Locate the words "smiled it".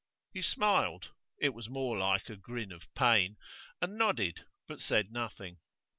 0.41-1.49